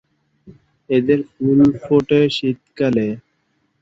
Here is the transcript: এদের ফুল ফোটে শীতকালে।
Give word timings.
এদের 0.89 1.19
ফুল 1.31 1.59
ফোটে 1.83 2.19
শীতকালে। 2.35 3.07